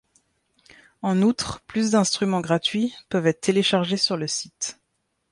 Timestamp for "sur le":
3.97-4.25